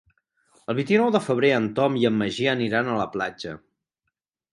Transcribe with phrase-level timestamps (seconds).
[0.71, 3.53] El vint-i-nou de febrer en Tom i en Magí aniran a la platja.